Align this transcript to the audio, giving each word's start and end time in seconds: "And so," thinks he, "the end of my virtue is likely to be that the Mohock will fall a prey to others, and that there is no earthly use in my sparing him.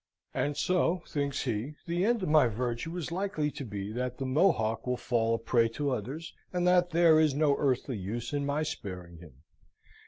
"And 0.33 0.57
so," 0.57 1.03
thinks 1.07 1.43
he, 1.43 1.75
"the 1.85 2.03
end 2.05 2.23
of 2.23 2.29
my 2.29 2.47
virtue 2.47 2.97
is 2.97 3.11
likely 3.11 3.51
to 3.51 3.63
be 3.63 3.91
that 3.93 4.17
the 4.17 4.25
Mohock 4.25 4.87
will 4.87 4.97
fall 4.97 5.35
a 5.35 5.37
prey 5.37 5.67
to 5.77 5.91
others, 5.91 6.33
and 6.51 6.65
that 6.65 6.89
there 6.89 7.19
is 7.19 7.35
no 7.35 7.55
earthly 7.59 7.97
use 7.99 8.33
in 8.33 8.43
my 8.43 8.63
sparing 8.63 9.17
him. 9.17 9.43